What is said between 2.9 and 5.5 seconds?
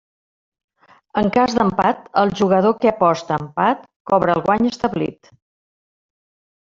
aposta a empat cobra el guany establit.